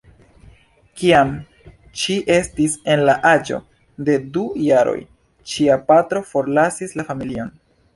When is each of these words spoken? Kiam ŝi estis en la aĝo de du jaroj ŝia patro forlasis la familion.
Kiam 1.01 1.33
ŝi 2.05 2.15
estis 2.37 2.79
en 2.95 3.05
la 3.11 3.17
aĝo 3.35 3.61
de 4.09 4.19
du 4.39 4.49
jaroj 4.73 4.99
ŝia 5.55 5.81
patro 5.93 6.29
forlasis 6.35 7.01
la 7.03 7.13
familion. 7.13 7.59